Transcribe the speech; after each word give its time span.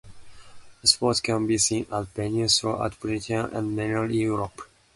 The 0.81 0.87
sport 0.87 1.21
can 1.21 1.45
be 1.45 1.59
seen 1.59 1.83
at 1.93 2.11
venues 2.15 2.59
throughout 2.59 2.99
Britain 2.99 3.51
and 3.53 3.75
Mainland 3.75 4.15
Europe. 4.15 4.63